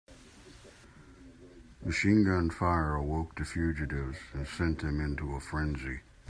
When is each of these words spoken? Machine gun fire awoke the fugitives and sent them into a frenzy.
Machine 1.85 2.23
gun 2.25 2.49
fire 2.49 2.95
awoke 2.95 3.35
the 3.35 3.45
fugitives 3.45 4.17
and 4.33 4.47
sent 4.47 4.79
them 4.79 4.99
into 4.99 5.35
a 5.35 5.39
frenzy. 5.39 5.99